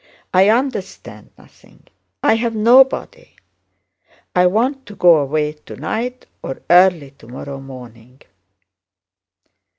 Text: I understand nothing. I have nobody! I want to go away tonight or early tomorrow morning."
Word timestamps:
I 0.33 0.49
understand 0.49 1.29
nothing. 1.37 1.85
I 2.23 2.33
have 2.33 2.55
nobody! 2.55 3.35
I 4.35 4.47
want 4.47 4.87
to 4.87 4.95
go 4.95 5.17
away 5.17 5.53
tonight 5.53 6.25
or 6.41 6.59
early 6.71 7.11
tomorrow 7.11 7.59
morning." 7.59 8.19